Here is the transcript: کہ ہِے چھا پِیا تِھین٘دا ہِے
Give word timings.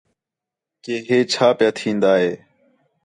کہ 0.83 0.95
ہِے 1.07 1.17
چھا 1.31 1.47
پِیا 1.57 1.69
تِھین٘دا 1.77 2.11
ہِے 2.21 2.31